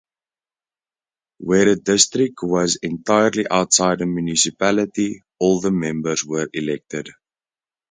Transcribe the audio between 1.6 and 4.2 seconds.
a district was entirely outside a